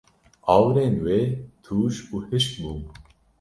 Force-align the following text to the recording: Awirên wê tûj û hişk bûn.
Awirên 0.53 0.95
wê 1.05 1.21
tûj 1.63 1.95
û 2.13 2.15
hişk 2.27 2.53
bûn. 2.61 2.79